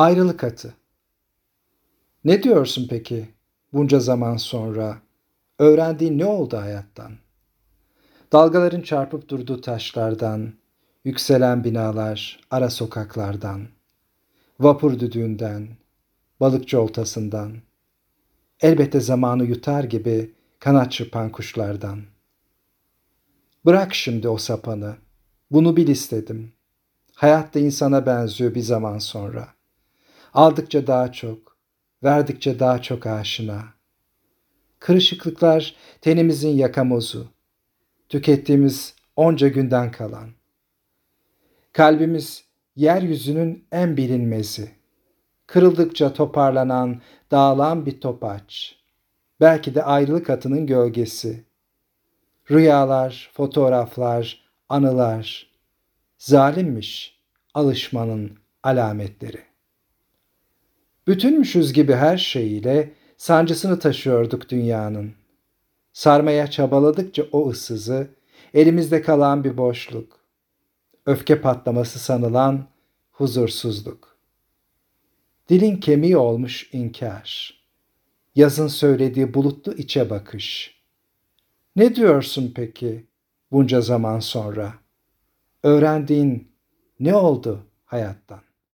[0.00, 0.74] Ayrılık atı.
[2.24, 3.28] Ne diyorsun peki
[3.72, 4.98] bunca zaman sonra?
[5.58, 7.12] Öğrendiğin ne oldu hayattan?
[8.32, 10.52] Dalgaların çarpıp durduğu taşlardan,
[11.04, 13.68] yükselen binalar, ara sokaklardan,
[14.60, 15.68] vapur düdüğünden,
[16.40, 17.52] balıkçı oltasından,
[18.60, 22.02] elbette zamanı yutar gibi kanat çırpan kuşlardan.
[23.64, 24.96] Bırak şimdi o sapanı,
[25.50, 26.52] bunu bil istedim.
[27.14, 29.59] Hayat da insana benziyor bir zaman sonra.''
[30.34, 31.56] Aldıkça daha çok,
[32.02, 33.64] verdikçe daha çok aşina.
[34.78, 37.28] Kırışıklıklar tenimizin yakamozu,
[38.08, 40.28] tükettiğimiz onca günden kalan.
[41.72, 42.44] Kalbimiz
[42.76, 44.70] yeryüzünün en bilinmezi.
[45.46, 47.00] Kırıldıkça toparlanan,
[47.30, 48.76] dağılan bir topaç.
[49.40, 51.44] Belki de ayrılık atının gölgesi.
[52.50, 55.50] Rüyalar, fotoğraflar, anılar.
[56.18, 57.18] Zalimmiş
[57.54, 59.49] alışmanın alametleri.
[61.06, 65.12] Bütünmüşüz gibi her şeyiyle sancısını taşıyorduk dünyanın.
[65.92, 68.10] Sarmaya çabaladıkça o ıssızı,
[68.54, 70.20] elimizde kalan bir boşluk.
[71.06, 72.66] Öfke patlaması sanılan
[73.10, 74.16] huzursuzluk.
[75.48, 77.60] Dilin kemiği olmuş inkar.
[78.34, 80.80] Yazın söylediği bulutlu içe bakış.
[81.76, 83.06] Ne diyorsun peki
[83.52, 84.74] bunca zaman sonra?
[85.62, 86.52] Öğrendiğin
[87.00, 88.49] ne oldu hayattan?